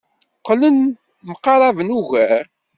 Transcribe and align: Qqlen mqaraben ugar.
Qqlen 0.39 0.77
mqaraben 1.27 1.89
ugar. 1.99 2.45